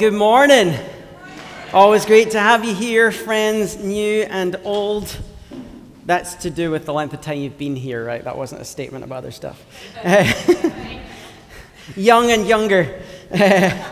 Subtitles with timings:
[0.00, 0.74] Good morning.
[1.74, 5.14] Always great to have you here, friends, new and old.
[6.06, 8.24] That's to do with the length of time you've been here, right?
[8.24, 9.62] That wasn't a statement about other stuff.
[11.96, 13.02] young and younger.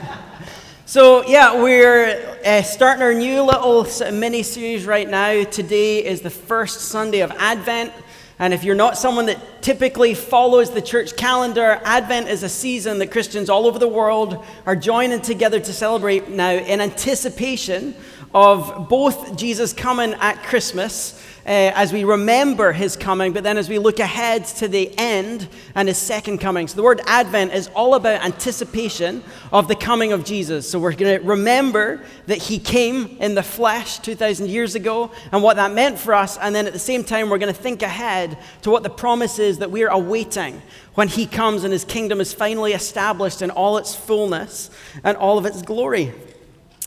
[0.87, 5.45] so, yeah, we're uh, starting our new little mini series right now.
[5.45, 7.93] Today is the first Sunday of Advent.
[8.39, 12.99] And if you're not someone that typically follows the church calendar, Advent is a season
[13.01, 17.95] that Christians all over the world are joining together to celebrate now in anticipation
[18.35, 23.79] of both Jesus coming at Christmas as we remember his coming, but then as we
[23.79, 26.69] look ahead to the end and his second coming.
[26.69, 30.69] So the word Advent is all about anticipation of the coming of Jesus.
[30.69, 35.43] So we're going to remember that he came in the flesh 2,000 years ago and
[35.43, 36.37] what that meant for us.
[36.37, 39.39] And then at the same time, we're going to think ahead to what the promise
[39.39, 40.61] is that we're awaiting
[40.97, 44.69] when he comes and his kingdom is finally established in all its fullness
[45.03, 46.13] and all of its glory.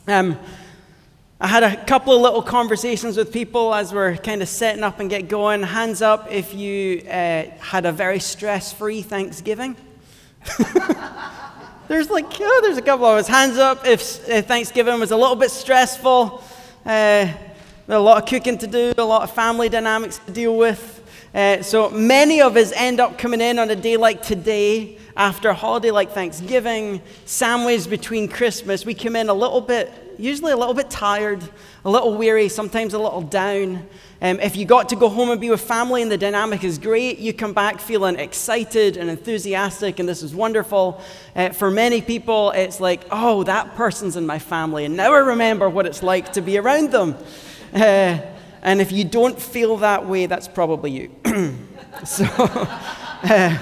[0.06, 0.38] Um,
[1.42, 5.00] I had a couple of little conversations with people as we're kind of setting up
[5.00, 5.64] and get going.
[5.64, 9.74] Hands up if you uh, had a very stress free Thanksgiving.
[11.88, 13.26] there's like, oh, there's a couple of us.
[13.26, 16.44] Hands up if uh, Thanksgiving was a little bit stressful.
[16.86, 17.32] Uh,
[17.88, 21.00] a lot of cooking to do, a lot of family dynamics to deal with.
[21.34, 25.48] Uh, so many of us end up coming in on a day like today, after
[25.48, 28.86] a holiday like Thanksgiving, sandwiched between Christmas.
[28.86, 31.42] We come in a little bit usually a little bit tired,
[31.84, 33.86] a little weary, sometimes a little down.
[34.20, 36.78] Um, if you got to go home and be with family and the dynamic is
[36.78, 41.00] great, you come back feeling excited and enthusiastic, and this is wonderful.
[41.34, 45.18] Uh, for many people, it's like, oh, that person's in my family, and now I
[45.18, 47.16] remember what it's like to be around them.
[47.74, 48.18] Uh,
[48.62, 51.10] and if you don't feel that way, that's probably you.
[52.04, 52.24] so.
[53.24, 53.58] Uh,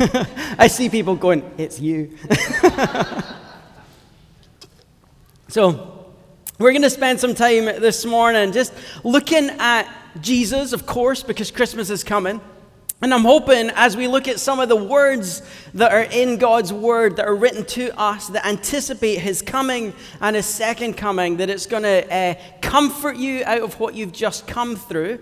[0.58, 2.16] I see people going, it's you.
[5.50, 6.06] So,
[6.60, 11.50] we're going to spend some time this morning just looking at Jesus, of course, because
[11.50, 12.40] Christmas is coming.
[13.02, 15.42] And I'm hoping as we look at some of the words
[15.74, 20.36] that are in God's word that are written to us that anticipate his coming and
[20.36, 24.46] his second coming, that it's going to uh, comfort you out of what you've just
[24.46, 25.18] come through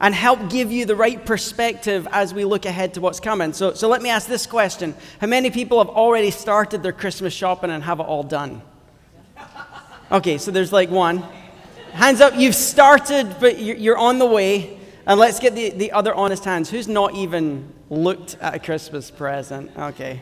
[0.00, 3.52] and help give you the right perspective as we look ahead to what's coming.
[3.52, 7.34] So, so let me ask this question How many people have already started their Christmas
[7.34, 8.62] shopping and have it all done?
[10.10, 11.24] Okay, so there's like one.
[11.92, 14.78] Hands up, you've started, but you're on the way.
[15.04, 16.70] And let's get the, the other honest hands.
[16.70, 19.70] Who's not even looked at a Christmas present?
[19.76, 20.20] Okay.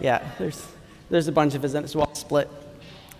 [0.00, 0.66] Yeah, there's,
[1.10, 2.48] there's a bunch of us, and it's well split.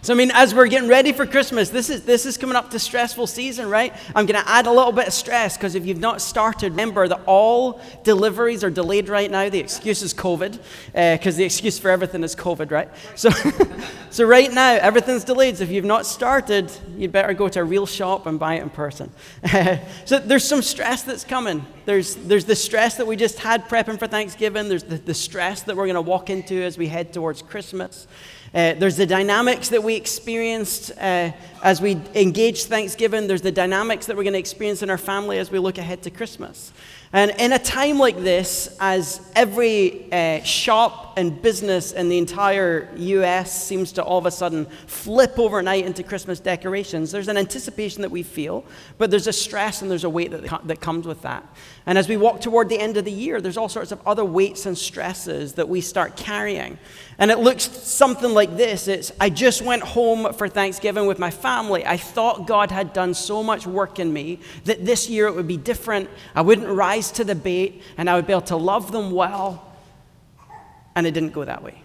[0.02, 2.70] So, I mean, as we're getting ready for Christmas, this is, this is coming up
[2.70, 3.92] to stressful season, right?
[4.16, 7.06] I'm going to add a little bit of stress because if you've not started, remember
[7.06, 9.50] that all deliveries are delayed right now.
[9.50, 10.58] The excuse is COVID
[10.94, 12.88] because uh, the excuse for everything is COVID, right?
[13.14, 13.28] So,
[14.10, 15.58] so, right now, everything's delayed.
[15.58, 18.62] So, if you've not started, you'd better go to a real shop and buy it
[18.62, 19.12] in person.
[20.06, 21.66] so, there's some stress that's coming.
[21.84, 25.62] There's, there's the stress that we just had prepping for Thanksgiving, there's the, the stress
[25.64, 28.06] that we're going to walk into as we head towards Christmas.
[28.52, 31.30] Uh, there's the dynamics that we experienced uh,
[31.62, 33.28] as we engage Thanksgiving.
[33.28, 36.02] There's the dynamics that we're going to experience in our family as we look ahead
[36.02, 36.72] to Christmas.
[37.12, 42.88] And in a time like this, as every uh, shop and business in the entire
[42.96, 48.00] US seems to all of a sudden flip overnight into Christmas decorations, there's an anticipation
[48.02, 48.64] that we feel,
[48.96, 51.46] but there's a stress and there's a weight that, that comes with that.
[51.84, 54.24] And as we walk toward the end of the year, there's all sorts of other
[54.24, 56.78] weights and stresses that we start carrying.
[57.18, 61.30] And it looks something like this It's, I just went home for Thanksgiving with my
[61.30, 61.84] family.
[61.84, 65.48] I thought God had done so much work in me that this year it would
[65.48, 66.08] be different.
[66.34, 69.69] I wouldn't rise to the bait and I would be able to love them well.
[71.00, 71.82] And it didn't go that way.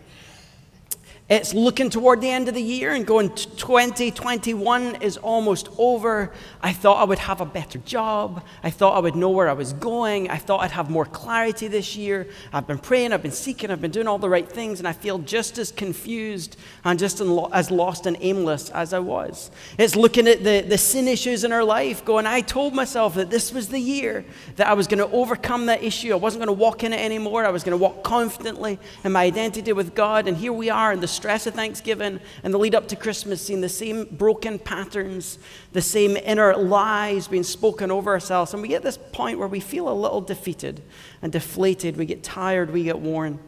[1.28, 6.32] It's looking toward the end of the year and going 2021 is almost over.
[6.62, 8.46] I thought I would have a better job.
[8.62, 10.30] I thought I would know where I was going.
[10.30, 12.28] I thought I'd have more clarity this year.
[12.54, 14.94] I've been praying, I've been seeking, I've been doing all the right things, and I
[14.94, 19.50] feel just as confused and just as lost and aimless as I was.
[19.80, 23.32] It's looking at the, the sin issues in our life, going, I told myself that
[23.32, 24.26] this was the year
[24.58, 26.14] that I was going to overcome that issue.
[26.14, 27.46] I wasn't going to walk in it anymore.
[27.46, 30.94] I was going to walk confidently in my identity with God, and here we are
[30.94, 34.60] in the stress of Thanksgiving and the lead up to Christmas, seeing the same broken
[34.60, 35.40] patterns,
[35.72, 38.54] the same inner lies being spoken over ourselves.
[38.54, 40.82] And we get this point where we feel a little defeated
[41.22, 41.98] and deflated.
[41.98, 43.40] We get tired, we get worn.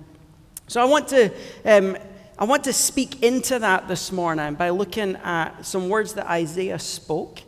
[0.68, 1.31] So I want to.
[1.66, 1.98] Um,
[2.40, 6.78] I want to speak into that this morning by looking at some words that Isaiah
[6.78, 7.40] spoke.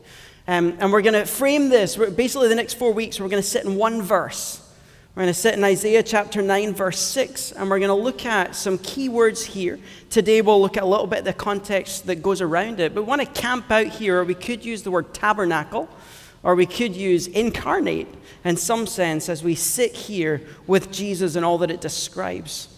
[0.48, 1.96] Um, and we're going to frame this.
[1.96, 4.68] Basically, the next four weeks, we're going to sit in one verse
[5.16, 8.28] We're going to sit in Isaiah chapter 9, verse 6, and we're going to look
[8.28, 9.80] at some key words here.
[10.12, 13.02] Today, we'll look at a little bit of the context that goes around it, but
[13.02, 15.90] we want to camp out here, or we could use the word tabernacle,
[16.44, 18.08] or we could use incarnate
[18.46, 22.70] in some sense as we sit here with Jesus and all that it describes.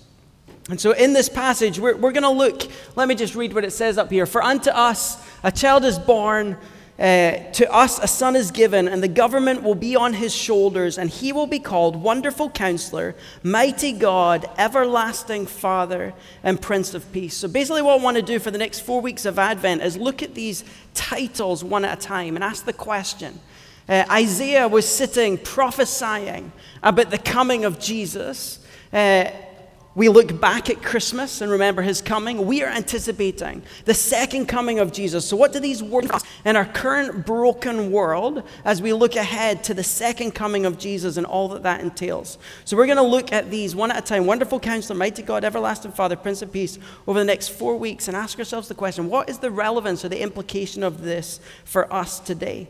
[0.70, 2.64] And so, in this passage, we're, we're going to look,
[2.96, 4.26] let me just read what it says up here.
[4.26, 6.58] For unto us a child is born
[7.00, 10.98] uh, to us a son is given, and the government will be on his shoulders,
[10.98, 17.36] and he will be called Wonderful Counselor, Mighty God, Everlasting Father, and Prince of Peace.
[17.36, 19.98] So, basically, what I want to do for the next four weeks of Advent is
[19.98, 23.40] look at these titles one at a time and ask the question.
[23.90, 26.52] Uh, Isaiah was sitting prophesying
[26.84, 28.60] about the coming of Jesus.
[28.94, 29.26] Uh,
[29.94, 32.46] we look back at Christmas and remember his coming.
[32.46, 35.28] We are anticipating the second coming of Jesus.
[35.28, 36.10] So, what do these words
[36.46, 41.18] in our current broken world as we look ahead to the second coming of Jesus
[41.18, 42.38] and all that that entails?
[42.64, 44.26] So, we're going to look at these one at a time.
[44.26, 48.16] Wonderful Counselor, Mighty God, Everlasting Father, Prince of Peace over the next four weeks and
[48.16, 52.20] ask ourselves the question what is the relevance or the implication of this for us
[52.20, 52.70] today?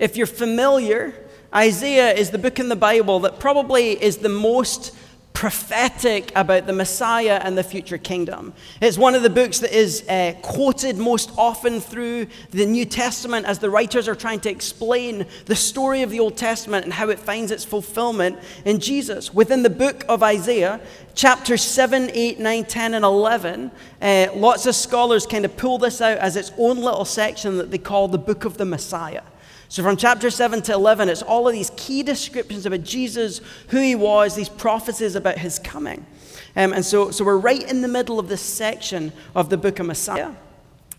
[0.00, 1.14] If you're familiar,
[1.54, 4.94] Isaiah is the book in the Bible that probably is the most
[5.36, 8.54] prophetic about the Messiah and the future kingdom.
[8.80, 13.44] It's one of the books that is uh, quoted most often through the New Testament
[13.44, 17.10] as the writers are trying to explain the story of the Old Testament and how
[17.10, 19.34] it finds its fulfillment in Jesus.
[19.34, 20.80] Within the book of Isaiah,
[21.14, 26.00] chapters 7, 8, 9, 10, and 11, uh, lots of scholars kind of pull this
[26.00, 29.22] out as its own little section that they call the book of the Messiah.
[29.68, 33.80] So, from chapter 7 to 11, it's all of these key descriptions about Jesus, who
[33.80, 36.06] he was, these prophecies about his coming.
[36.54, 39.78] Um, and so, so, we're right in the middle of this section of the book
[39.80, 40.32] of Messiah.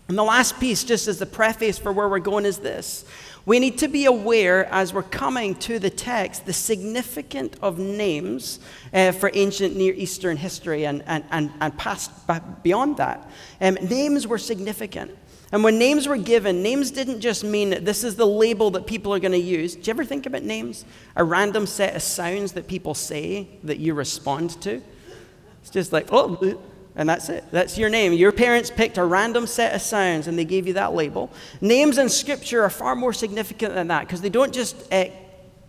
[0.08, 3.04] And the last piece, just as the preface for where we're going, is this.
[3.44, 8.60] We need to be aware as we're coming to the text the significance of names
[8.92, 12.10] uh, for ancient Near Eastern history and, and, and, and past
[12.62, 13.30] beyond that.
[13.60, 15.16] Um, names were significant.
[15.50, 18.86] And when names were given, names didn't just mean that this is the label that
[18.86, 19.74] people are going to use.
[19.74, 20.84] Do you ever think about names?
[21.16, 24.82] A random set of sounds that people say that you respond to?
[25.62, 26.60] It's just like, oh,
[26.94, 27.44] and that's it.
[27.50, 28.12] That's your name.
[28.12, 31.30] Your parents picked a random set of sounds and they gave you that label.
[31.60, 34.92] Names in Scripture are far more significant than that because they don't just.
[34.92, 35.06] Uh,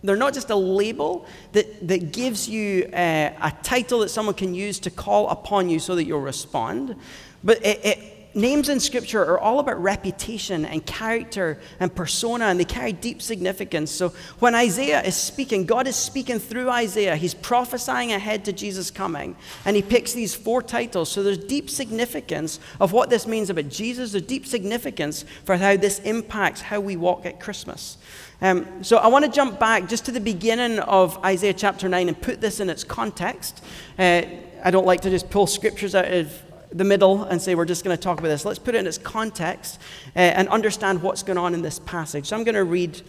[0.02, 4.54] they're not just a label that, that gives you uh, a title that someone can
[4.54, 6.96] use to call upon you so that you'll respond,
[7.44, 12.60] but it, it names in Scripture are all about reputation and character and persona, and
[12.60, 13.90] they carry deep significance.
[13.90, 17.16] So when Isaiah is speaking, God is speaking through Isaiah.
[17.16, 21.10] He's prophesying ahead to Jesus coming, and he picks these four titles.
[21.10, 24.12] So there's deep significance of what this means about Jesus.
[24.12, 27.98] There's deep significance for how this impacts how we walk at Christmas.
[28.42, 32.08] Um, so I want to jump back just to the beginning of Isaiah chapter 9
[32.08, 33.62] and put this in its context.
[33.98, 34.22] Uh,
[34.64, 36.42] I don't like to just pull scriptures out of
[36.72, 38.44] the middle and say, we're just going to talk about this.
[38.44, 39.80] Let's put it in its context
[40.14, 42.26] uh, and understand what's going on in this passage.
[42.26, 43.02] So I'm going to read,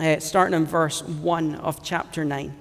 [0.00, 2.54] uh, starting in verse 1 of chapter 9.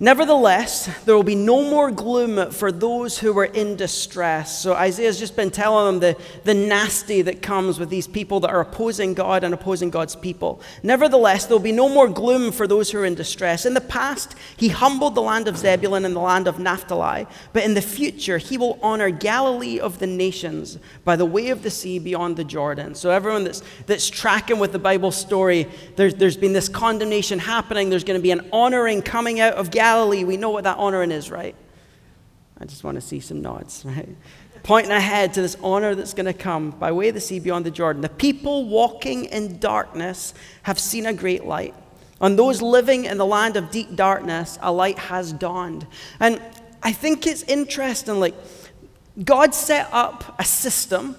[0.00, 4.60] Nevertheless, there will be no more gloom for those who are in distress.
[4.60, 8.50] So Isaiah's just been telling them the, the nasty that comes with these people that
[8.50, 10.60] are opposing God and opposing God's people.
[10.82, 13.64] Nevertheless, there will be no more gloom for those who are in distress.
[13.64, 17.62] In the past, he humbled the land of Zebulun and the land of Naphtali, but
[17.62, 21.70] in the future, he will honor Galilee of the nations by the way of the
[21.70, 22.96] sea beyond the Jordan.
[22.96, 27.90] So everyone that's, that's tracking with the Bible story, there's, there's been this condemnation happening.
[27.90, 30.76] There's going to be an honoring coming out of Galilee Galilee, we know what that
[30.78, 31.54] honoring is, right?
[32.58, 34.08] I just want to see some nods, right?
[34.64, 37.64] Pointing ahead to this honor that's going to come by way of the sea beyond
[37.64, 38.02] the Jordan.
[38.02, 40.34] The people walking in darkness
[40.64, 41.76] have seen a great light.
[42.20, 45.86] On those living in the land of deep darkness, a light has dawned.
[46.18, 46.42] And
[46.82, 48.34] I think it's interesting, like,
[49.22, 51.14] God set up a system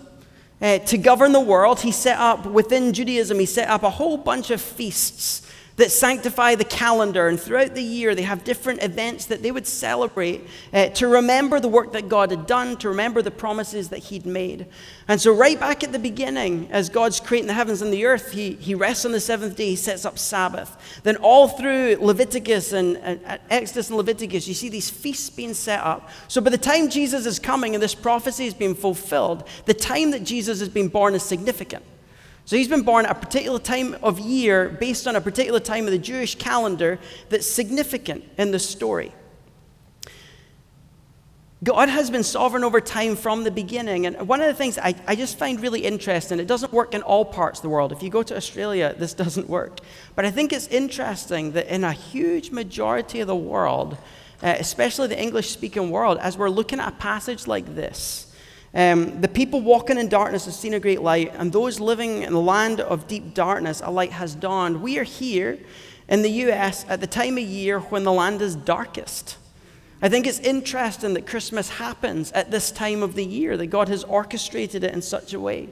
[0.62, 1.80] uh, to govern the world.
[1.80, 5.45] He set up, within Judaism, He set up a whole bunch of feasts
[5.78, 7.28] that sanctify the calendar.
[7.28, 11.60] And throughout the year, they have different events that they would celebrate uh, to remember
[11.60, 14.68] the work that God had done, to remember the promises that He'd made.
[15.08, 18.32] And so, right back at the beginning, as God's creating the heavens and the earth,
[18.32, 21.02] He, he rests on the seventh day, He sets up Sabbath.
[21.04, 25.82] Then, all through Leviticus and, and Exodus and Leviticus, you see these feasts being set
[25.82, 26.10] up.
[26.28, 30.12] So, by the time Jesus is coming and this prophecy is being fulfilled, the time
[30.12, 31.84] that Jesus has been born is significant.
[32.46, 35.86] So he's been born at a particular time of year based on a particular time
[35.86, 37.00] of the Jewish calendar
[37.30, 39.12] that's significant in the story.
[41.64, 44.06] God has been sovereign over time from the beginning.
[44.06, 47.02] And one of the things I, I just find really interesting, it doesn't work in
[47.02, 47.92] all parts of the world.
[47.92, 49.80] If you go to Australia, this doesn't work.
[50.14, 53.98] But I think it's interesting that in a huge majority of the world,
[54.44, 58.25] uh, especially the English speaking world, as we're looking at a passage like this,
[58.76, 62.34] um, the people walking in darkness have seen a great light, and those living in
[62.34, 64.82] the land of deep darkness, a light has dawned.
[64.82, 65.58] We are here
[66.10, 69.38] in the US at the time of year when the land is darkest.
[70.02, 73.88] I think it's interesting that Christmas happens at this time of the year, that God
[73.88, 75.70] has orchestrated it in such a way.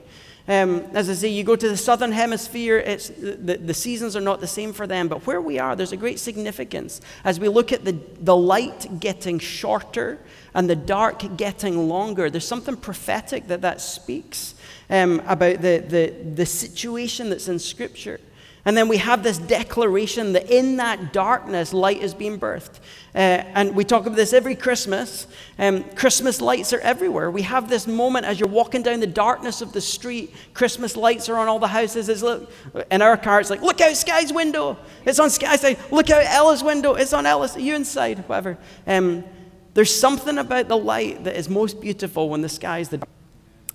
[0.47, 4.21] Um, as I say, you go to the southern hemisphere, it's, the, the seasons are
[4.21, 5.07] not the same for them.
[5.07, 8.99] But where we are, there's a great significance as we look at the, the light
[8.99, 10.19] getting shorter
[10.53, 12.29] and the dark getting longer.
[12.29, 14.55] There's something prophetic that that speaks
[14.89, 18.19] um, about the, the, the situation that's in Scripture.
[18.65, 22.79] And then we have this declaration that in that darkness, light is being birthed.
[23.13, 25.27] Uh, and we talk about this every Christmas.
[25.59, 27.29] Um, Christmas lights are everywhere.
[27.29, 31.27] We have this moment as you're walking down the darkness of the street, Christmas lights
[31.27, 32.07] are on all the houses.
[32.07, 32.49] It's look,
[32.89, 34.77] in our car, it's like, look out Sky's window.
[35.03, 35.77] It's on Sky's side.
[35.91, 36.93] Look out Ella's window.
[36.93, 37.57] It's on Ella's.
[37.57, 38.57] You inside, whatever.
[38.87, 39.25] Um,
[39.73, 43.01] there's something about the light that is most beautiful when the sky is the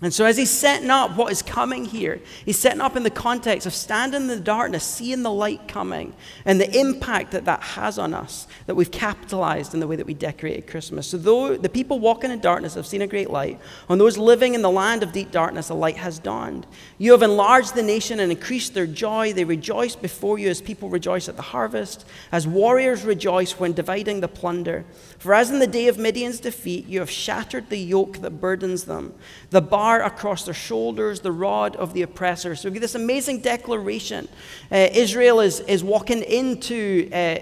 [0.01, 3.11] and so, as he's setting up what is coming here, he's setting up in the
[3.11, 6.15] context of standing in the darkness, seeing the light coming,
[6.45, 10.07] and the impact that that has on us, that we've capitalized in the way that
[10.07, 11.09] we decorated Christmas.
[11.09, 14.55] So, though the people walking in darkness have seen a great light, on those living
[14.55, 16.69] in the land of deep darkness, a light has dawned.
[16.99, 19.33] You have enlarged the nation and increased their joy.
[19.33, 24.21] They rejoice before you as people rejoice at the harvest, as warriors rejoice when dividing
[24.21, 24.85] the plunder.
[25.19, 28.85] For as in the day of Midian's defeat, you have shattered the yoke that burdens
[28.85, 29.15] them,
[29.51, 32.55] the bar across their shoulders, the rod of the oppressor.
[32.55, 34.29] So we get this amazing declaration.
[34.71, 37.11] Uh, Israel is, is walking into.
[37.13, 37.39] Uh,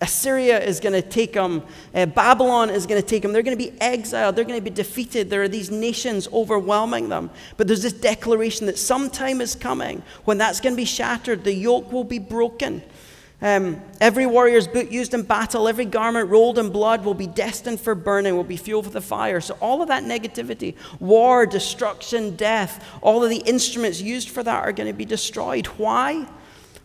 [0.00, 1.62] Assyria is going to take them.
[1.94, 3.32] Uh, Babylon is going to take them.
[3.32, 4.36] They're going to be exiled.
[4.36, 5.30] They're going to be defeated.
[5.30, 7.30] There are these nations overwhelming them.
[7.56, 11.44] But there's this declaration that some time is coming when that's going to be shattered.
[11.44, 12.82] The yoke will be broken.
[13.44, 17.78] Um, every warrior's boot used in battle, every garment rolled in blood will be destined
[17.78, 19.38] for burning, will be fuel for the fire.
[19.42, 24.64] So, all of that negativity, war, destruction, death, all of the instruments used for that
[24.64, 25.66] are going to be destroyed.
[25.66, 26.26] Why?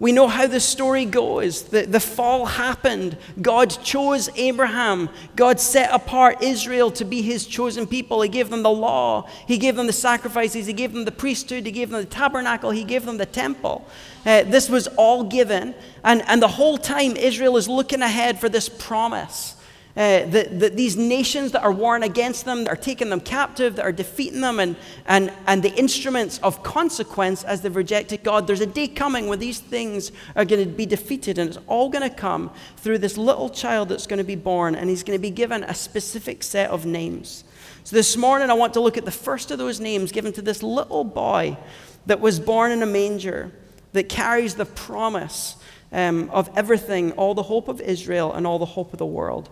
[0.00, 1.62] We know how the story goes.
[1.64, 3.16] The, the fall happened.
[3.42, 5.08] God chose Abraham.
[5.34, 8.22] God set apart Israel to be his chosen people.
[8.22, 9.28] He gave them the law.
[9.48, 10.66] He gave them the sacrifices.
[10.66, 11.66] He gave them the priesthood.
[11.66, 12.70] He gave them the tabernacle.
[12.70, 13.88] He gave them the temple.
[14.24, 15.74] Uh, this was all given.
[16.04, 19.56] And, and the whole time, Israel is looking ahead for this promise
[19.98, 23.84] uh, that, these nations that are warring against them, that are taking them captive, that
[23.84, 24.76] are defeating them, and,
[25.06, 28.46] and, and the instruments of consequence as they've rejected God.
[28.46, 31.88] There's a day coming when these things are going to be defeated, and it's all
[31.88, 35.18] going to come through this little child that's going to be born, and he's going
[35.18, 37.42] to be given a specific set of names.
[37.82, 40.42] So this morning, I want to look at the first of those names given to
[40.42, 41.58] this little boy
[42.06, 43.50] that was born in a manger,
[43.94, 45.56] that carries the promise
[45.90, 49.50] um, of everything, all the hope of Israel and all the hope of the world.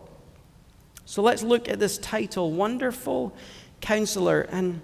[1.06, 3.32] So let's look at this title Wonderful
[3.80, 4.40] Counselor.
[4.50, 4.82] And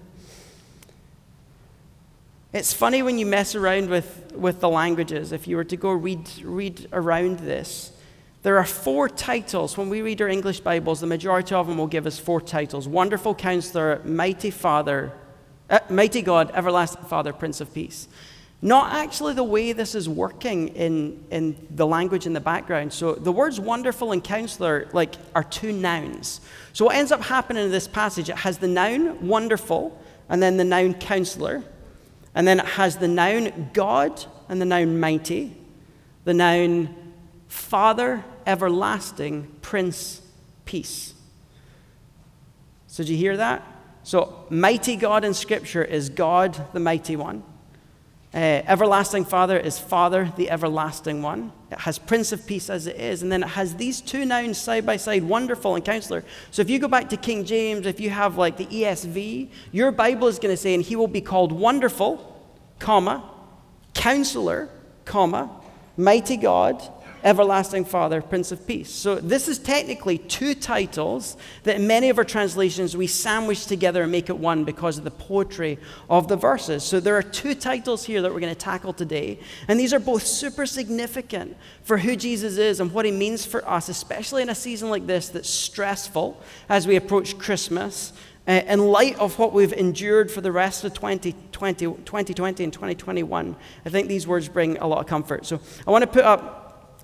[2.53, 5.33] it's funny when you mess around with, with the languages.
[5.33, 7.93] If you were to go read, read around this,
[8.45, 9.77] there are four titles.
[9.77, 12.87] When we read our English Bibles, the majority of them will give us four titles
[12.87, 15.13] Wonderful Counselor, Mighty Father,
[15.71, 18.07] uh, Mighty God, Everlasting Father, Prince of Peace.
[18.65, 22.93] Not actually the way this is working in, in the language in the background.
[22.93, 26.41] So the words wonderful and counselor like are two nouns.
[26.73, 30.59] So what ends up happening in this passage, it has the noun wonderful and then
[30.59, 31.65] the noun counselor.
[32.37, 35.57] And then it has the noun God and the noun mighty,
[36.25, 36.95] the noun
[37.49, 40.23] Father, everlasting, Prince,
[40.65, 41.15] peace.
[42.87, 43.63] So, did you hear that?
[44.05, 47.43] So, mighty God in Scripture is God, the mighty one.
[48.35, 51.53] Uh, everlasting Father is Father, the everlasting one.
[51.71, 53.23] It has Prince of Peace as it is.
[53.23, 56.25] And then it has these two nouns side by side, wonderful and counselor.
[56.51, 59.93] So if you go back to King James, if you have like the ESV, your
[59.93, 62.43] Bible is going to say, and he will be called wonderful,
[62.79, 63.23] comma,
[63.93, 64.71] counselor,
[65.05, 65.51] comma,
[65.99, 66.83] mighty God,
[67.25, 68.91] Everlasting Father, Prince of Peace.
[68.91, 74.03] So this is technically two titles that in many of our translations we sandwich together
[74.03, 75.79] and make it one because of the poetry
[76.11, 76.83] of the verses.
[76.83, 79.39] So there are two titles here that we're going to tackle today.
[79.69, 83.67] And these are both super significant for who Jesus is and what he means for
[83.69, 88.13] us, especially in a season like this that's stressful as we approach Christmas
[88.47, 93.57] uh, in light of what we've endured for the rest of 2020, 2020 and 2021,
[93.85, 95.47] I think these words bring a lot of comfort.
[95.47, 96.62] So I want to put up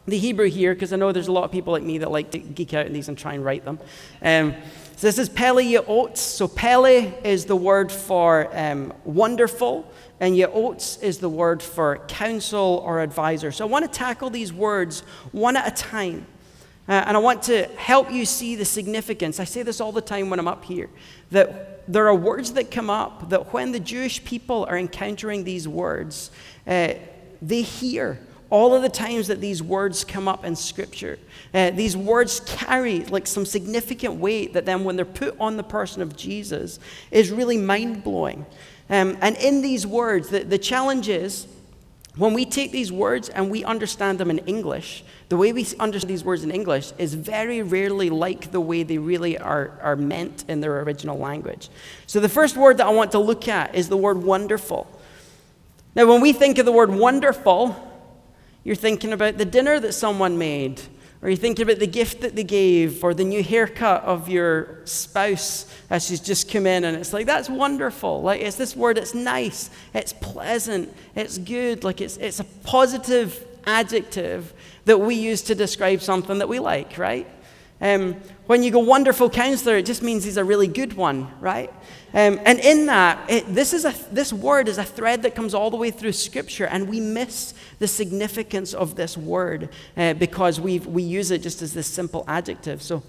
[0.09, 2.31] the Hebrew here because I know there's a lot of people like me that like
[2.33, 3.79] to geek out in these and try and write them.
[4.23, 4.55] Um,
[4.97, 6.19] so this is Pele Yeotes.
[6.19, 12.83] So Pele is the word for um, wonderful, and Yeotes is the word for counsel
[12.85, 13.53] or advisor.
[13.53, 15.01] So I want to tackle these words
[15.33, 16.27] one at a time.
[16.89, 19.39] Uh, and I want to help you see the significance.
[19.39, 20.89] I say this all the time when I'm up here
[21.31, 25.69] that there are words that come up that when the Jewish people are encountering these
[25.69, 26.31] words,
[26.67, 26.95] uh,
[27.43, 28.19] they hear
[28.51, 31.19] all of the times that these words come up in Scripture.
[31.53, 35.63] Uh, these words carry like some significant weight that then, when they're put on the
[35.63, 36.79] person of Jesus,
[37.11, 38.47] is really mind blowing.
[38.91, 41.47] Um, and in these words, the, the challenge is
[42.17, 46.11] when we take these words and we understand them in English, the way we understand
[46.11, 50.45] these words in English is very rarely like the way they really are, are meant
[50.49, 51.69] in their original language.
[52.07, 54.91] So, the first word that I want to look at is the word wonderful.
[55.95, 57.88] Now, when we think of the word wonderful,
[58.65, 60.83] you're thinking about the dinner that someone made
[61.21, 64.81] or you're thinking about the gift that they gave, or the new haircut of your
[64.85, 68.23] spouse as she's just come in, and it's like, that's wonderful.
[68.23, 71.83] Like, it's this word, it's nice, it's pleasant, it's good.
[71.83, 74.53] Like, it's, it's a positive adjective
[74.85, 77.27] that we use to describe something that we like, right?
[77.81, 78.15] Um,
[78.47, 81.73] when you go wonderful counselor, it just means he's a really good one, right?
[82.15, 85.53] Um, and in that, it, this, is a, this word is a thread that comes
[85.53, 90.59] all the way through Scripture, and we miss the significance of this word uh, because
[90.59, 92.83] we we use it just as this simple adjective.
[92.83, 93.03] So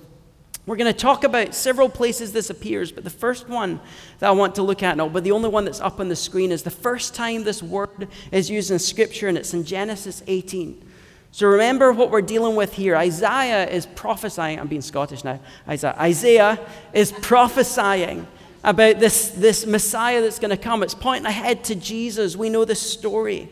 [0.65, 3.79] we're going to talk about several places this appears, but the first one
[4.19, 6.15] that I want to look at now, but the only one that's up on the
[6.15, 10.21] screen, is the first time this word is used in Scripture, and it's in Genesis
[10.27, 10.85] 18.
[11.31, 12.95] So remember what we're dealing with here.
[12.95, 14.59] Isaiah is prophesying.
[14.59, 15.39] I'm being Scottish now.
[15.67, 16.59] Isaiah, Isaiah
[16.91, 18.27] is prophesying
[18.63, 20.83] about this, this Messiah that's going to come.
[20.83, 22.35] It's pointing ahead to Jesus.
[22.35, 23.49] We know the story.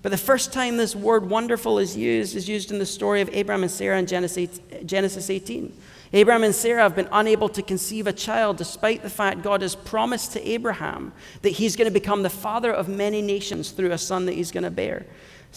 [0.00, 3.28] But the first time this word wonderful is used is used in the story of
[3.32, 5.76] Abraham and Sarah in Genesis 18.
[6.12, 9.74] Abraham and Sarah have been unable to conceive a child despite the fact God has
[9.74, 13.98] promised to Abraham that he's going to become the father of many nations through a
[13.98, 15.04] son that he's going to bear.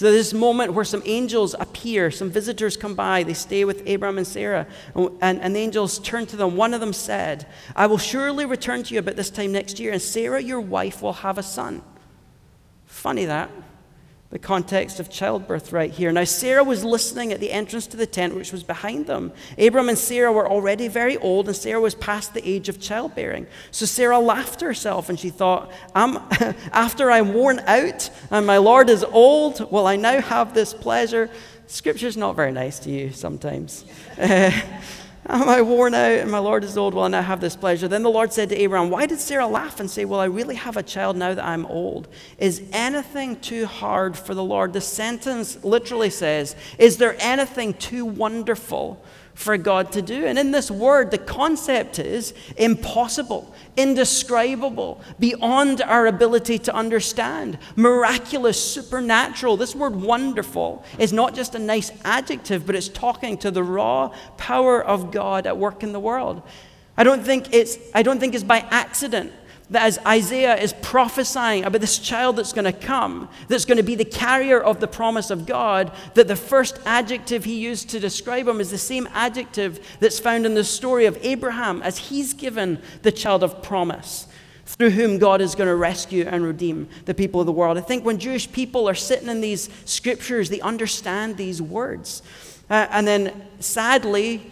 [0.01, 4.17] So, this moment where some angels appear, some visitors come by, they stay with Abraham
[4.17, 6.57] and Sarah, and, and the angels turn to them.
[6.57, 9.91] One of them said, I will surely return to you about this time next year,
[9.91, 11.83] and Sarah, your wife, will have a son.
[12.87, 13.51] Funny that
[14.31, 16.11] the context of childbirth right here.
[16.11, 19.33] Now, Sarah was listening at the entrance to the tent, which was behind them.
[19.57, 23.45] Abram and Sarah were already very old, and Sarah was past the age of childbearing.
[23.71, 26.15] So Sarah laughed to herself, and she thought, I'm,
[26.71, 31.29] After I'm worn out and my Lord is old, will I now have this pleasure?
[31.67, 33.85] Scripture's not very nice to you sometimes.
[35.27, 36.95] Am I worn out and my Lord is old?
[36.95, 37.87] Will I now have this pleasure?
[37.87, 40.55] Then the Lord said to Abraham, Why did Sarah laugh and say, Will I really
[40.55, 42.07] have a child now that I'm old?
[42.39, 44.73] Is anything too hard for the Lord?
[44.73, 49.03] The sentence literally says, Is there anything too wonderful
[49.41, 50.25] for God to do?
[50.25, 58.61] And in this word, the concept is impossible indescribable, beyond our ability to understand, miraculous,
[58.61, 59.57] supernatural.
[59.57, 64.13] This word wonderful is not just a nice adjective, but it's talking to the raw
[64.37, 66.41] power of God at work in the world.
[66.97, 69.31] I don't think it's, I don't think it's by accident
[69.71, 73.83] that as Isaiah is prophesying about this child that's going to come, that's going to
[73.83, 77.99] be the carrier of the promise of God, that the first adjective he used to
[77.99, 82.33] describe him is the same adjective that's found in the story of Abraham as he's
[82.33, 84.27] given the child of promise
[84.65, 87.77] through whom God is going to rescue and redeem the people of the world.
[87.77, 92.21] I think when Jewish people are sitting in these scriptures, they understand these words.
[92.69, 94.51] Uh, and then sadly,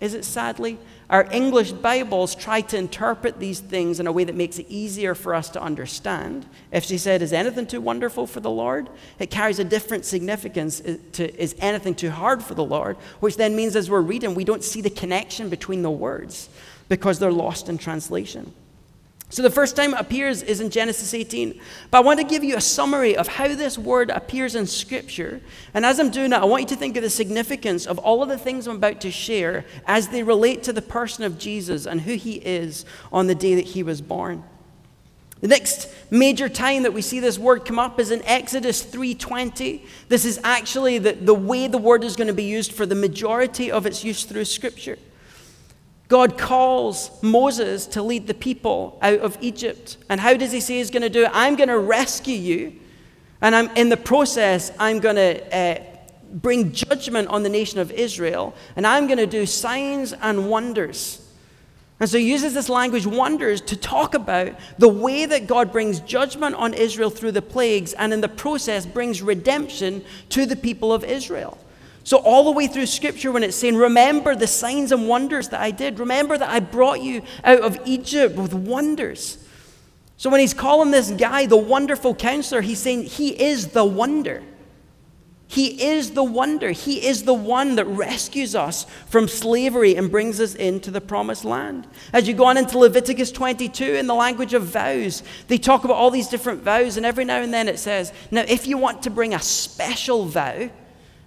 [0.00, 0.78] is it sadly?
[1.10, 5.14] Our English Bibles try to interpret these things in a way that makes it easier
[5.14, 6.44] for us to understand.
[6.70, 8.90] If she said, Is anything too wonderful for the Lord?
[9.18, 12.98] It carries a different significance uh, to Is anything too hard for the Lord?
[13.20, 16.50] Which then means as we're reading, we don't see the connection between the words
[16.90, 18.52] because they're lost in translation.
[19.30, 21.60] So the first time it appears is in Genesis 18.
[21.90, 25.42] But I want to give you a summary of how this word appears in Scripture.
[25.74, 28.22] And as I'm doing that, I want you to think of the significance of all
[28.22, 31.84] of the things I'm about to share as they relate to the person of Jesus
[31.84, 34.44] and who he is on the day that he was born.
[35.40, 39.82] The next major time that we see this word come up is in Exodus 3:20.
[40.08, 42.96] This is actually the, the way the word is going to be used for the
[42.96, 44.98] majority of its use through Scripture.
[46.08, 49.98] God calls Moses to lead the people out of Egypt.
[50.08, 51.30] And how does he say he's going to do it?
[51.34, 52.72] I'm going to rescue you.
[53.42, 55.82] And I'm, in the process, I'm going to uh,
[56.32, 58.54] bring judgment on the nation of Israel.
[58.74, 61.24] And I'm going to do signs and wonders.
[62.00, 66.00] And so he uses this language, wonders, to talk about the way that God brings
[66.00, 70.92] judgment on Israel through the plagues and in the process brings redemption to the people
[70.92, 71.58] of Israel.
[72.08, 75.60] So, all the way through Scripture, when it's saying, Remember the signs and wonders that
[75.60, 79.36] I did, remember that I brought you out of Egypt with wonders.
[80.16, 84.42] So, when he's calling this guy the wonderful counselor, he's saying he is the wonder.
[85.48, 86.70] He is the wonder.
[86.70, 91.44] He is the one that rescues us from slavery and brings us into the promised
[91.44, 91.86] land.
[92.14, 95.98] As you go on into Leviticus 22 in the language of vows, they talk about
[95.98, 99.02] all these different vows, and every now and then it says, Now, if you want
[99.02, 100.70] to bring a special vow,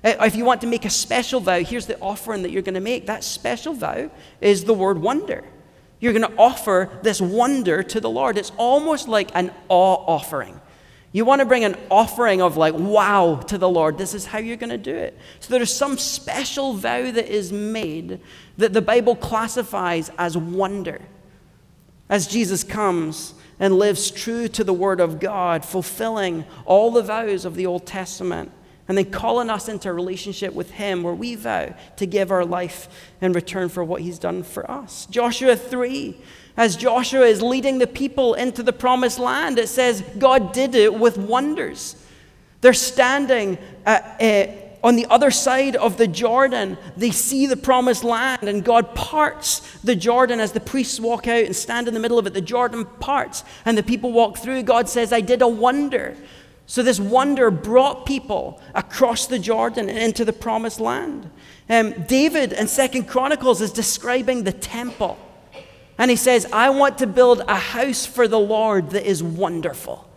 [0.04, 2.76] Uh, if you want to make a special vow, here's the offering that you're going
[2.76, 3.06] to make.
[3.06, 4.10] That special vow
[4.40, 5.44] is the word wonder.
[6.00, 8.38] You're going to offer this wonder to the Lord.
[8.38, 10.60] It's almost like an awe offering.
[11.14, 13.98] You want to bring an offering of, like, wow to the Lord.
[13.98, 15.18] This is how you're going to do it.
[15.42, 18.22] So there's some special vow that is made
[18.58, 21.02] that the Bible classifies as wonder.
[22.10, 27.46] As Jesus comes and lives true to the Word of God, fulfilling all the vows
[27.46, 28.52] of the Old Testament
[28.92, 32.44] and then calling us into a relationship with Him where we vow to give our
[32.44, 32.90] life
[33.22, 35.06] in return for what He's done for us.
[35.06, 36.18] Joshua 3,
[36.58, 40.94] as Joshua is leading the people into the promised land, it says God did it
[40.94, 42.06] with wonders.
[42.60, 44.52] They're standing at, uh,
[44.86, 46.78] on the other side of the Jordan.
[46.98, 51.46] They see the promised land, and God parts the Jordan as the priests walk out
[51.46, 52.34] and stand in the middle of it.
[52.34, 54.64] The Jordan parts, and the people walk through.
[54.64, 56.18] God says, I did a wonder.
[56.72, 61.30] So, this wonder brought people across the Jordan and into the promised land.
[61.68, 65.18] Um, David in Second Chronicles is describing the temple.
[65.98, 70.10] And he says, I want to build a house for the Lord that is wonderful.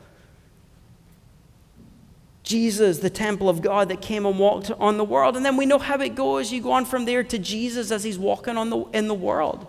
[2.44, 5.36] Jesus, the temple of God that came and walked on the world.
[5.36, 6.52] And then we know how it goes.
[6.52, 9.66] You go on from there to Jesus as he's walking on the, in the world.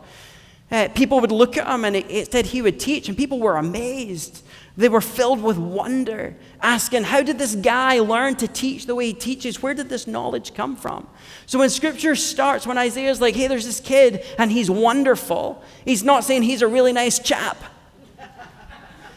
[0.69, 3.39] Uh, people would look at him and it, it said he would teach, and people
[3.39, 4.44] were amazed.
[4.77, 9.07] They were filled with wonder, asking, How did this guy learn to teach the way
[9.07, 9.63] he teaches?
[9.63, 11.07] Where did this knowledge come from?
[11.45, 16.03] So when scripture starts, when Isaiah's like, Hey, there's this kid and he's wonderful, he's
[16.03, 17.57] not saying he's a really nice chap.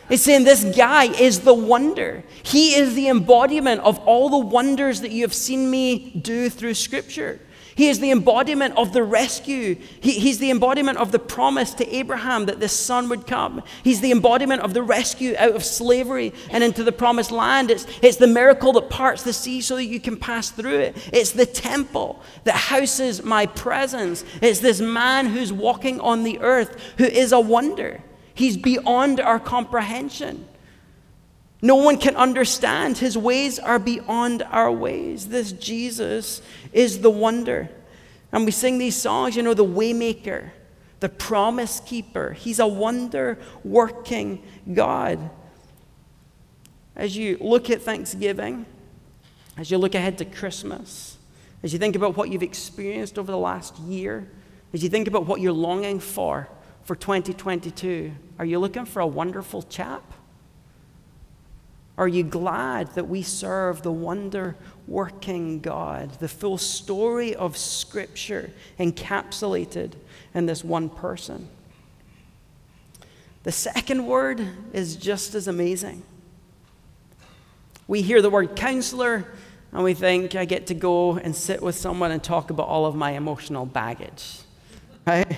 [0.09, 2.25] He's saying this guy is the wonder.
[2.43, 6.75] He is the embodiment of all the wonders that you have seen me do through
[6.75, 7.41] scripture.
[7.79, 9.77] He is the embodiment of the rescue.
[10.01, 13.63] He, he's the embodiment of the promise to Abraham that this son would come.
[13.85, 17.71] He's the embodiment of the rescue out of slavery and into the promised land.
[17.71, 20.97] It's, it's the miracle that parts the sea so that you can pass through it.
[21.13, 24.25] It's the temple that houses my presence.
[24.43, 28.03] It's this man who's walking on the earth who is a wonder.
[28.35, 30.49] He's beyond our comprehension.
[31.61, 32.99] No one can understand.
[32.99, 35.29] His ways are beyond our ways.
[35.29, 36.41] This Jesus
[36.73, 37.69] is the wonder.
[38.31, 40.51] And we sing these songs, you know, the waymaker,
[41.01, 42.33] the promise keeper.
[42.33, 44.43] He's a wonder working
[44.73, 45.31] God.
[46.95, 48.67] As you look at Thanksgiving,
[49.57, 51.17] as you look ahead to Christmas,
[51.63, 54.29] as you think about what you've experienced over the last year,
[54.73, 56.49] as you think about what you're longing for
[56.85, 60.13] for 2022, are you looking for a wonderful chap?
[61.99, 64.55] Are you glad that we serve the wonder
[64.87, 69.95] working God, the full story of Scripture encapsulated
[70.33, 71.49] in this one person?
[73.43, 76.05] The second word is just as amazing.
[77.89, 79.27] We hear the word counselor
[79.73, 82.87] and we think, I get to go and sit with someone and talk about all
[82.87, 84.39] of my emotional baggage,
[85.05, 85.37] right?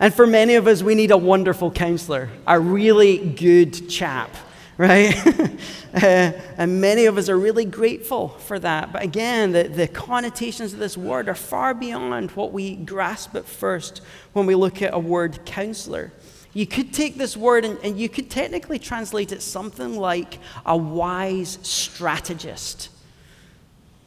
[0.00, 4.30] And for many of us, we need a wonderful counselor, a really good chap
[4.78, 5.14] right?
[5.94, 8.92] uh, and many of us are really grateful for that.
[8.92, 13.46] But again, the, the connotations of this word are far beyond what we grasp at
[13.46, 16.12] first when we look at a word counselor.
[16.52, 20.76] You could take this word and, and you could technically translate it something like a
[20.76, 22.88] wise strategist.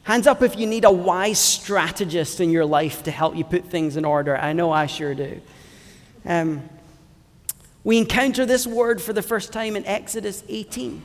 [0.02, 3.66] Hands up if you need a wise strategist in your life to help you put
[3.66, 4.36] things in order.
[4.36, 5.40] I know I sure do.
[6.24, 6.68] Um,
[7.84, 11.02] we encounter this word for the first time in Exodus 18.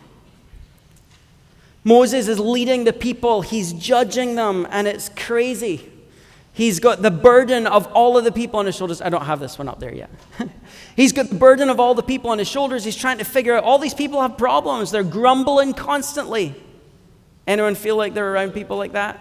[1.83, 5.91] Moses is leading the people, he's judging them, and it's crazy
[6.55, 9.01] He's got the burden of all of the people on his shoulders.
[9.01, 10.09] I don't have this one up there yet.
[10.95, 12.85] He's got the burden of all the people on his shoulders.
[12.85, 14.89] He's trying to figure out all these people have problems.
[14.89, 16.55] They're grumbling constantly.
[17.45, 19.19] Anyone feel like they're around people like that?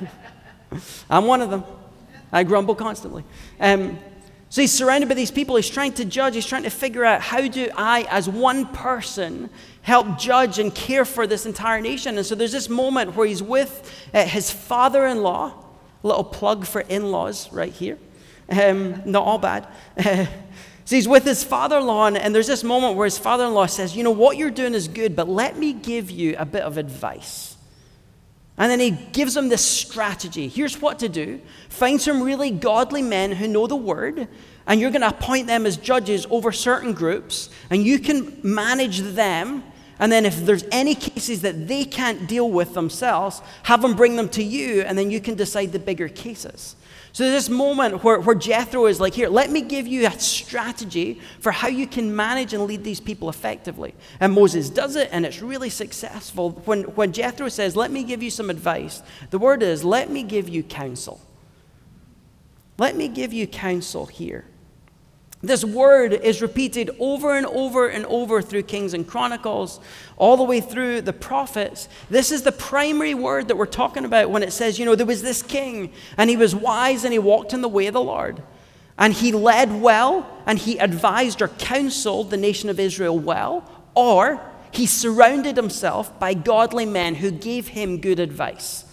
[1.08, 1.64] I'm one of them.
[2.30, 3.24] I grumble constantly.
[3.58, 3.98] Um,
[4.48, 5.56] so he's surrounded by these people.
[5.56, 6.34] He's trying to judge.
[6.34, 9.50] He's trying to figure out how do I, as one person,
[9.82, 12.16] help judge and care for this entire nation.
[12.16, 15.64] And so there's this moment where he's with uh, his father in law
[16.06, 17.98] Little plug for in laws right here.
[18.48, 19.66] Um, not all bad.
[20.86, 23.54] So he's with his father in law, and there's this moment where his father in
[23.54, 26.46] law says, You know, what you're doing is good, but let me give you a
[26.46, 27.55] bit of advice.
[28.58, 30.48] And then he gives them this strategy.
[30.48, 34.28] Here's what to do find some really godly men who know the word,
[34.66, 39.00] and you're going to appoint them as judges over certain groups, and you can manage
[39.00, 39.62] them
[39.98, 44.16] and then, if there's any cases that they can't deal with themselves, have them bring
[44.16, 46.76] them to you, and then you can decide the bigger cases.
[47.16, 51.18] So, this moment where, where Jethro is like, Here, let me give you a strategy
[51.40, 53.94] for how you can manage and lead these people effectively.
[54.20, 56.50] And Moses does it, and it's really successful.
[56.66, 60.24] When, when Jethro says, Let me give you some advice, the word is, Let me
[60.24, 61.18] give you counsel.
[62.76, 64.44] Let me give you counsel here.
[65.42, 69.80] This word is repeated over and over and over through Kings and Chronicles,
[70.16, 71.88] all the way through the prophets.
[72.08, 75.06] This is the primary word that we're talking about when it says, you know, there
[75.06, 78.00] was this king, and he was wise and he walked in the way of the
[78.00, 78.42] Lord.
[78.98, 84.40] And he led well, and he advised or counseled the nation of Israel well, or
[84.70, 88.85] he surrounded himself by godly men who gave him good advice.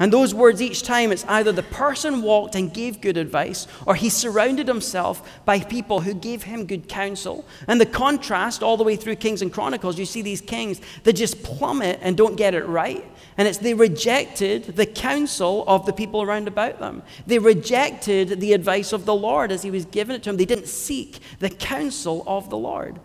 [0.00, 3.94] And those words, each time, it's either the person walked and gave good advice, or
[3.94, 7.44] he surrounded himself by people who gave him good counsel.
[7.68, 11.12] And the contrast, all the way through Kings and Chronicles, you see these kings that
[11.12, 13.04] just plummet and don't get it right.
[13.36, 17.02] And it's they rejected the counsel of the people around about them.
[17.26, 20.38] They rejected the advice of the Lord as he was giving it to them.
[20.38, 22.98] They didn't seek the counsel of the Lord.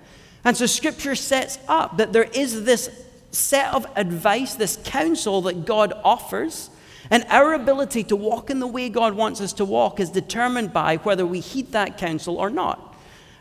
[0.46, 2.90] And so scripture sets up that there is this
[3.32, 6.70] set of advice, this counsel that God offers
[7.10, 10.74] and our ability to walk in the way God wants us to walk is determined
[10.74, 12.96] by whether we heed that counsel or not.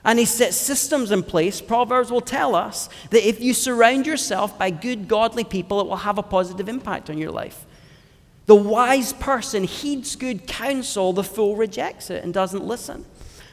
[0.05, 1.63] And he sets systems in place.
[1.63, 5.97] Proverbs will tell us that if you surround yourself by good, godly people, it will
[5.97, 7.65] have a positive impact on your life.
[8.47, 13.07] The wise person heeds good counsel, the fool rejects it and doesn't listen.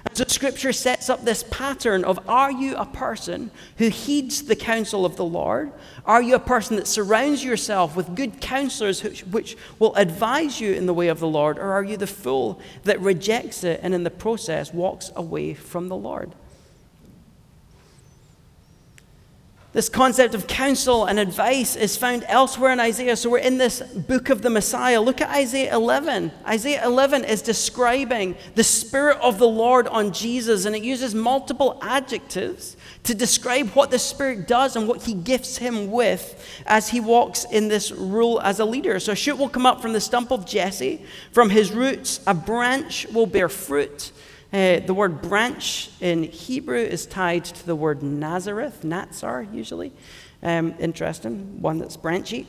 [0.06, 4.56] And so Scripture sets up this pattern of are you a person who heeds the
[4.56, 5.72] counsel of the Lord?
[6.06, 10.74] Are you a person that surrounds yourself with good counselors which, which will advise you
[10.74, 11.60] in the way of the Lord?
[11.60, 15.88] Or are you the fool that rejects it and in the process walks away from
[15.88, 16.34] the Lord?
[19.74, 23.16] This concept of counsel and advice is found elsewhere in Isaiah.
[23.16, 25.00] So we're in this book of the Messiah.
[25.00, 26.30] Look at Isaiah 11.
[26.46, 31.80] Isaiah 11 is describing the Spirit of the Lord on Jesus, and it uses multiple
[31.82, 37.00] adjectives to describe what the Spirit does and what He gifts him with as he
[37.00, 39.00] walks in this role as a leader.
[39.00, 42.34] So a shoot will come up from the stump of Jesse, from his roots, a
[42.34, 44.12] branch will bear fruit.
[44.54, 49.94] Uh, the word branch in Hebrew is tied to the word Nazareth, Natsar, usually.
[50.44, 52.48] Um, interesting, one that's branchy.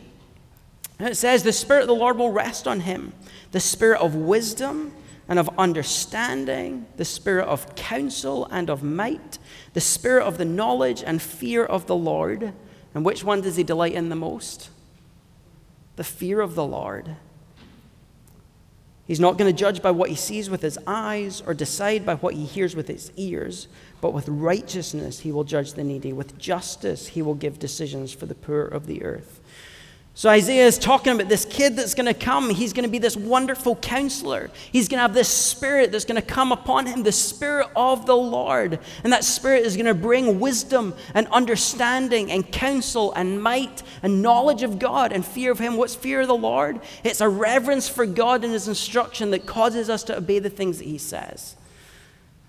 [0.98, 3.12] And it says, The Spirit of the Lord will rest on him,
[3.52, 4.92] the Spirit of wisdom
[5.28, 9.38] and of understanding, the Spirit of counsel and of might,
[9.72, 12.52] the Spirit of the knowledge and fear of the Lord.
[12.94, 14.70] And which one does he delight in the most?
[15.96, 17.16] The fear of the Lord.
[19.06, 22.14] He's not going to judge by what he sees with his eyes or decide by
[22.14, 23.66] what he hears with his ears,
[24.00, 26.12] but with righteousness he will judge the needy.
[26.12, 29.40] With justice he will give decisions for the poor of the earth.
[30.14, 32.50] So Isaiah is talking about this kid that's going to come.
[32.50, 34.50] He's going to be this wonderful counselor.
[34.70, 38.04] He's going to have this spirit that's going to come upon him, the spirit of
[38.04, 38.78] the Lord.
[39.04, 44.20] And that spirit is going to bring wisdom and understanding and counsel and might and
[44.20, 45.78] knowledge of God and fear of him.
[45.78, 46.80] What's fear of the Lord?
[47.04, 50.76] It's a reverence for God and his instruction that causes us to obey the things
[50.76, 51.56] that he says.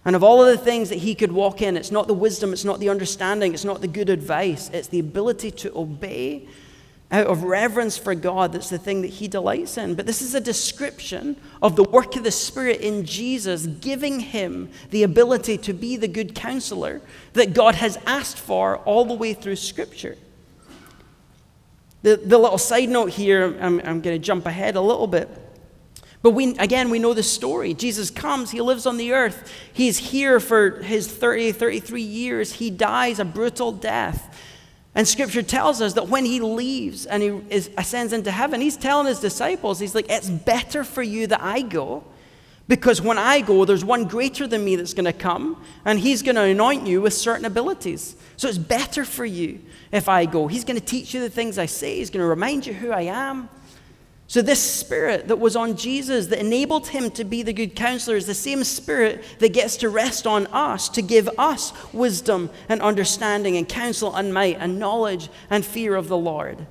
[0.03, 2.51] And of all of the things that he could walk in, it's not the wisdom,
[2.51, 6.45] it's not the understanding, it's not the good advice, it's the ability to obey
[7.13, 9.93] out of reverence for God, that's the thing that he delights in.
[9.93, 14.71] But this is a description of the work of the Spirit in Jesus, giving him
[14.89, 17.01] the ability to be the good counselor
[17.33, 20.17] that God has asked for all the way through Scripture.
[22.01, 25.29] The, the little side note here, I'm, I'm going to jump ahead a little bit.
[26.23, 27.75] But we, again, we know the story.
[27.75, 29.51] Jesus comes, he lives on the earth.
[29.71, 32.53] He's here for his 30, 33 years.
[32.53, 34.35] He dies a brutal death.
[34.95, 38.77] And scripture tells us that when he leaves and he is, ascends into heaven, he's
[38.77, 42.03] telling his disciples, he's like, It's better for you that I go.
[42.67, 46.21] Because when I go, there's one greater than me that's going to come, and he's
[46.21, 48.15] going to anoint you with certain abilities.
[48.37, 49.59] So it's better for you
[49.91, 50.47] if I go.
[50.47, 52.91] He's going to teach you the things I say, he's going to remind you who
[52.91, 53.49] I am.
[54.33, 58.17] So, this spirit that was on Jesus that enabled him to be the good counselor
[58.17, 62.81] is the same spirit that gets to rest on us to give us wisdom and
[62.81, 66.65] understanding and counsel and might and knowledge and fear of the Lord.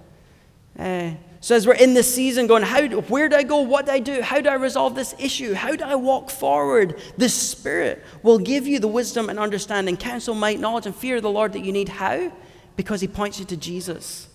[0.77, 3.61] Uh, so, as we're in this season going, how, where do I go?
[3.61, 4.23] What do I do?
[4.23, 5.55] How do I resolve this issue?
[5.55, 7.01] How do I walk forward?
[7.17, 11.23] This spirit will give you the wisdom and understanding, counsel, might, knowledge, and fear of
[11.23, 11.91] the Lord that you need.
[11.91, 12.33] How?
[12.75, 14.27] Because he points you to Jesus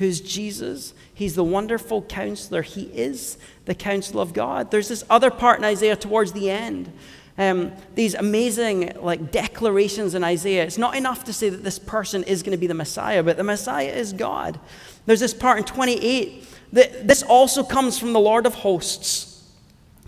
[0.00, 0.94] who's Jesus.
[1.12, 2.62] He's the wonderful counselor.
[2.62, 3.36] He is
[3.66, 4.70] the counsel of God.
[4.70, 6.90] There's this other part in Isaiah towards the end.
[7.36, 10.64] Um, these amazing like declarations in Isaiah.
[10.64, 13.36] It's not enough to say that this person is going to be the Messiah, but
[13.36, 14.58] the Messiah is God.
[15.04, 19.50] There's this part in 28 that this also comes from the Lord of hosts.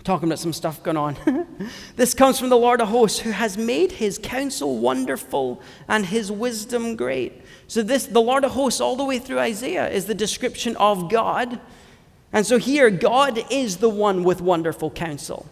[0.03, 1.69] Talking about some stuff going on.
[1.95, 6.31] this comes from the Lord of hosts who has made his counsel wonderful and his
[6.31, 7.42] wisdom great.
[7.73, 11.09] So, this, the Lord of hosts, all the way through Isaiah, is the description of
[11.09, 11.59] God.
[12.31, 15.47] And so, here, God is the one with wonderful counsel.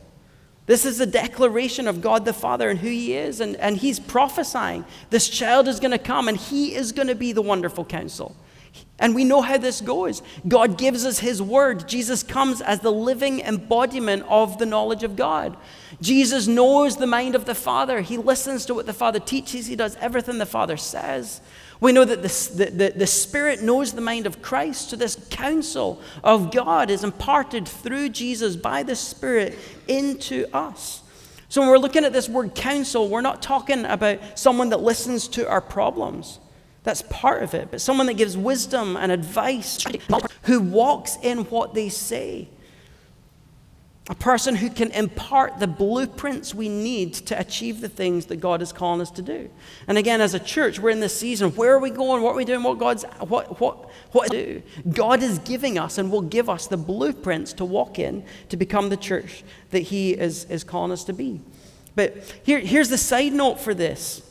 [0.67, 3.41] This is a declaration of God the Father and who He is.
[3.41, 7.15] And, and He's prophesying this child is going to come and He is going to
[7.15, 8.35] be the wonderful counsel.
[9.01, 10.21] And we know how this goes.
[10.47, 11.89] God gives us His word.
[11.89, 15.57] Jesus comes as the living embodiment of the knowledge of God.
[15.99, 18.01] Jesus knows the mind of the Father.
[18.01, 21.41] He listens to what the Father teaches, He does everything the Father says.
[21.79, 24.91] We know that the, the, the Spirit knows the mind of Christ.
[24.91, 31.01] So, this counsel of God is imparted through Jesus by the Spirit into us.
[31.49, 35.27] So, when we're looking at this word counsel, we're not talking about someone that listens
[35.29, 36.37] to our problems.
[36.83, 37.69] That's part of it.
[37.69, 39.83] But someone that gives wisdom and advice,
[40.43, 42.47] who walks in what they say.
[44.09, 48.61] A person who can impart the blueprints we need to achieve the things that God
[48.63, 49.49] is calling us to do.
[49.87, 51.51] And again, as a church, we're in this season.
[51.51, 52.23] Where are we going?
[52.23, 52.63] What are we doing?
[52.63, 54.63] What God's what what what do?
[54.91, 58.89] God is giving us and will give us the blueprints to walk in to become
[58.89, 61.39] the church that He is, is calling us to be.
[61.95, 64.23] But here, here's the side note for this.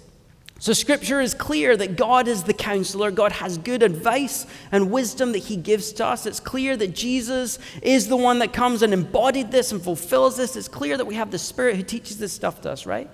[0.61, 3.11] So, scripture is clear that God is the counselor.
[3.11, 6.27] God has good advice and wisdom that he gives to us.
[6.27, 10.57] It's clear that Jesus is the one that comes and embodied this and fulfills this.
[10.57, 13.11] It's clear that we have the Spirit who teaches this stuff to us, right?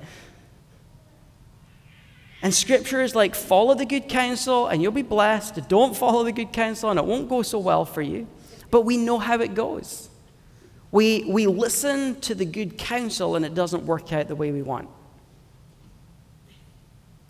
[2.42, 5.68] And scripture is like follow the good counsel and you'll be blessed.
[5.68, 8.26] Don't follow the good counsel and it won't go so well for you.
[8.72, 10.08] But we know how it goes.
[10.90, 14.62] We, we listen to the good counsel and it doesn't work out the way we
[14.62, 14.88] want.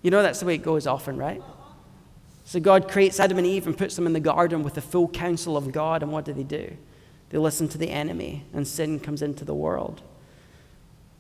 [0.02, 1.42] You know that's the way it goes often, right?
[2.44, 5.08] So God creates Adam and Eve and puts them in the garden with the full
[5.08, 6.76] counsel of God, and what do they do?
[7.30, 10.02] They listen to the enemy, and sin comes into the world.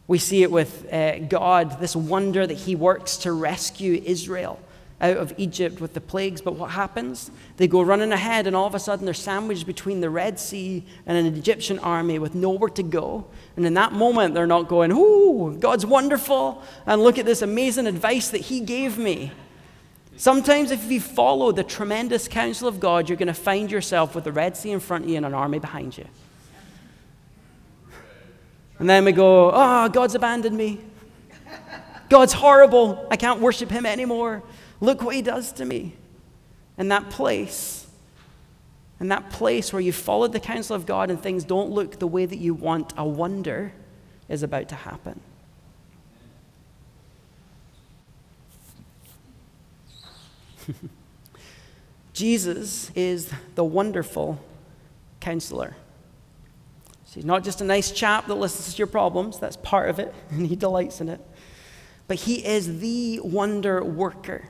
[0.06, 4.60] We see it with uh, God, this wonder that He works to rescue Israel
[5.00, 6.40] out of Egypt with the plagues.
[6.40, 7.30] But what happens?
[7.56, 10.84] They go running ahead, and all of a sudden they're sandwiched between the Red Sea
[11.06, 13.26] and an Egyptian army with nowhere to go.
[13.56, 17.86] And in that moment, they're not going, Ooh, God's wonderful, and look at this amazing
[17.86, 19.32] advice that He gave me.
[20.16, 24.24] Sometimes, if you follow the tremendous counsel of God, you're going to find yourself with
[24.24, 26.06] the Red Sea in front of you and an army behind you.
[28.78, 30.80] And then we go, Oh, God's abandoned me.
[32.08, 33.06] God's horrible.
[33.10, 34.42] I can't worship Him anymore.
[34.80, 35.94] Look what he does to me.
[36.78, 37.86] In that place,
[39.00, 42.06] in that place where you followed the counsel of God and things don't look the
[42.06, 43.72] way that you want, a wonder
[44.28, 45.20] is about to happen.
[52.12, 54.40] Jesus is the wonderful
[55.20, 55.76] counselor.
[57.04, 59.98] So he's not just a nice chap that listens to your problems, that's part of
[59.98, 61.20] it, and he delights in it.
[62.08, 64.48] But he is the wonder worker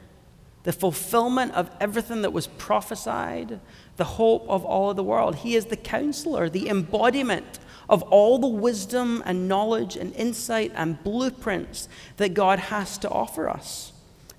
[0.66, 3.60] the fulfillment of everything that was prophesied,
[3.98, 5.36] the hope of all of the world.
[5.36, 11.00] He is the counselor, the embodiment of all the wisdom and knowledge and insight and
[11.04, 13.92] blueprints that God has to offer us.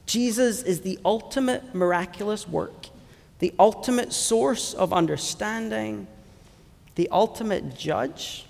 [0.05, 2.87] Jesus is the ultimate miraculous work,
[3.39, 6.07] the ultimate source of understanding,
[6.95, 8.45] the ultimate judge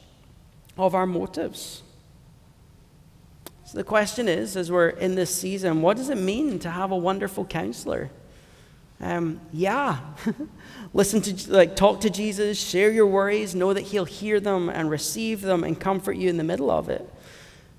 [0.80, 1.84] of our motives.
[3.68, 6.92] So the question is, as we're in this season, what does it mean to have
[6.92, 8.10] a wonderful counselor?
[9.02, 10.00] Um, yeah,
[10.94, 14.90] listen to, like, talk to Jesus, share your worries, know that He'll hear them and
[14.90, 17.14] receive them and comfort you in the middle of it.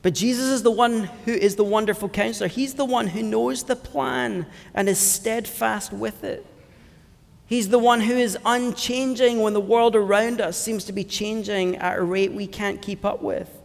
[0.03, 2.49] But Jesus is the one who is the wonderful counselor.
[2.49, 6.45] He's the one who knows the plan and is steadfast with it.
[7.47, 11.77] He's the one who is unchanging when the world around us seems to be changing
[11.77, 13.58] at a rate we can't keep up with.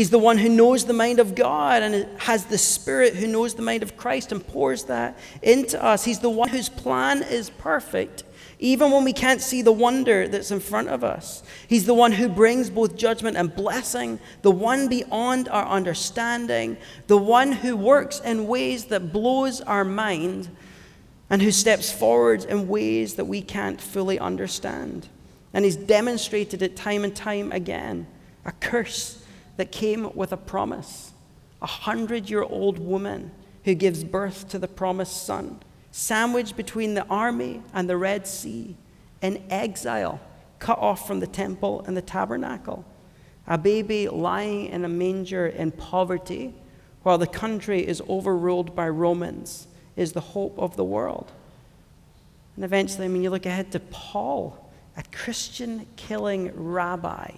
[0.00, 3.52] He's the one who knows the mind of God and has the Spirit who knows
[3.52, 6.06] the mind of Christ and pours that into us.
[6.06, 8.24] He's the one whose plan is perfect,
[8.58, 11.42] even when we can't see the wonder that's in front of us.
[11.68, 17.18] He's the one who brings both judgment and blessing, the one beyond our understanding, the
[17.18, 20.48] one who works in ways that blows our mind,
[21.28, 25.10] and who steps forward in ways that we can't fully understand.
[25.52, 28.06] And he's demonstrated it time and time again.
[28.46, 29.19] A curse
[29.56, 31.12] that came with a promise.
[31.62, 33.30] A hundred year old woman
[33.64, 38.76] who gives birth to the promised son, sandwiched between the army and the Red Sea,
[39.20, 40.20] in exile,
[40.58, 42.84] cut off from the temple and the tabernacle.
[43.46, 46.54] A baby lying in a manger in poverty
[47.02, 51.32] while the country is overruled by Romans is the hope of the world.
[52.56, 57.32] And eventually, when you look ahead to Paul, a Christian killing rabbi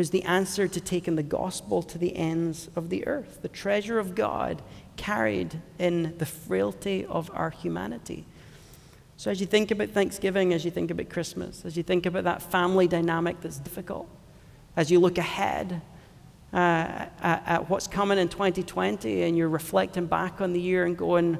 [0.00, 3.98] who's the answer to taking the gospel to the ends of the earth, the treasure
[3.98, 4.62] of God
[4.96, 8.24] carried in the frailty of our humanity.
[9.18, 12.24] So, as you think about Thanksgiving, as you think about Christmas, as you think about
[12.24, 14.08] that family dynamic that's difficult,
[14.74, 15.82] as you look ahead
[16.54, 20.96] uh, at, at what's coming in 2020 and you're reflecting back on the year and
[20.96, 21.36] going,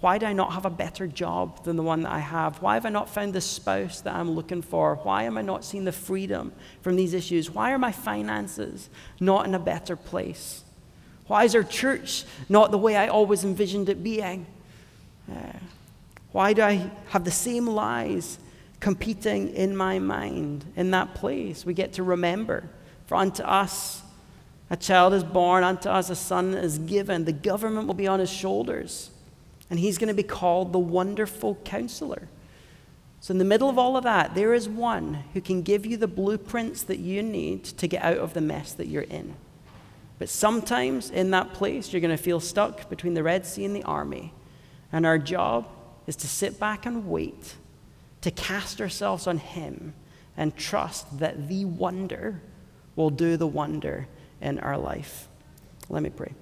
[0.00, 2.62] why do I not have a better job than the one that I have?
[2.62, 4.94] Why have I not found the spouse that I'm looking for?
[4.96, 7.50] Why am I not seeing the freedom from these issues?
[7.50, 8.88] Why are my finances
[9.20, 10.64] not in a better place?
[11.26, 14.46] Why is our church not the way I always envisioned it being?
[15.30, 15.58] Uh,
[16.32, 18.38] why do I have the same lies
[18.80, 21.66] competing in my mind in that place?
[21.66, 22.64] We get to remember.
[23.04, 24.02] For unto us
[24.70, 27.26] a child is born, unto us a son is given.
[27.26, 29.10] The government will be on his shoulders
[29.70, 32.28] and he's going to be called the Wonderful Counselor.
[33.20, 35.96] So, in the middle of all of that, there is one who can give you
[35.96, 39.34] the blueprints that you need to get out of the mess that you're in.
[40.18, 43.76] But sometimes in that place, you're going to feel stuck between the Red Sea and
[43.76, 44.34] the army.
[44.92, 45.68] And our job
[46.06, 47.54] is to sit back and wait,
[48.22, 49.94] to cast ourselves on Him
[50.36, 52.40] and trust that the wonder
[52.96, 54.08] will do the wonder
[54.40, 55.28] in our life.
[55.88, 56.32] Let me pray.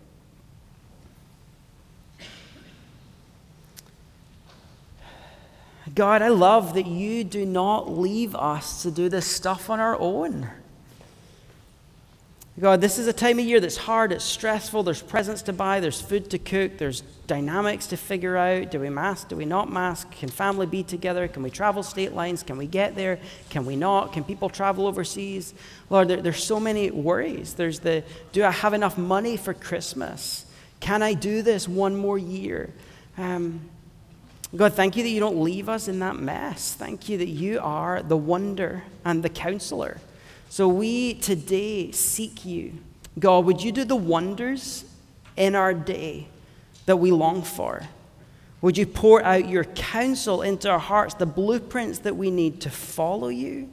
[5.95, 9.99] God, I love that you do not leave us to do this stuff on our
[9.99, 10.49] own.
[12.61, 15.79] God, this is a time of year that's hard, it's stressful, there's presents to buy,
[15.79, 18.73] there's food to cook, there's dynamics to figure out.
[18.73, 19.29] Do we mask?
[19.29, 20.11] Do we not mask?
[20.11, 21.29] Can family be together?
[21.29, 22.43] Can we travel state lines?
[22.43, 23.21] Can we get there?
[23.51, 24.13] Can we not?
[24.13, 25.55] Can people travel overseas?
[25.89, 27.55] Lord, there, there's so many worries.
[27.55, 30.45] There's the do I have enough money for Christmas?
[30.81, 32.73] Can I do this one more year?
[33.17, 33.61] Um,
[34.57, 36.73] God, thank you that you don't leave us in that mess.
[36.75, 39.99] Thank you that you are the wonder and the counselor.
[40.49, 42.75] So we today seek you.
[43.19, 44.85] God, would you do the wonders
[45.37, 46.29] in our day
[46.87, 47.83] that we long for?
[48.63, 52.71] Would you pour out your counsel into our hearts, the blueprints that we need to
[52.71, 53.69] follow you,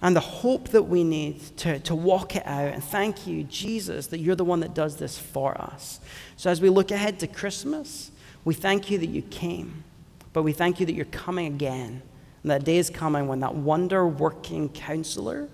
[0.00, 2.72] and the hope that we need to, to walk it out?
[2.72, 6.00] And thank you, Jesus, that you're the one that does this for us.
[6.36, 8.10] So as we look ahead to Christmas,
[8.48, 9.84] we thank you that you came,
[10.32, 12.00] but we thank you that you're coming again.
[12.42, 15.50] And that day is coming when that wonder working counselor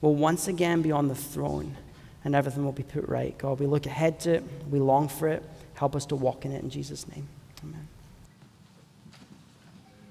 [0.00, 1.76] will once again be on the throne
[2.22, 3.36] and everything will be put right.
[3.38, 5.42] God, we look ahead to it, we long for it.
[5.74, 7.28] Help us to walk in it in Jesus' name.